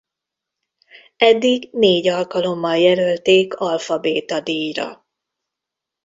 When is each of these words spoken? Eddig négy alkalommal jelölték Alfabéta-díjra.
Eddig 1.17 1.69
négy 1.71 2.07
alkalommal 2.07 2.77
jelölték 2.77 3.53
Alfabéta-díjra. 3.53 5.05